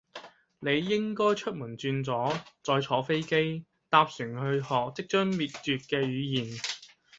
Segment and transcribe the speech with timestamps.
[0.59, 6.57] 你應該出門轉左，再坐飛機，搭船去學即將滅絕嘅語言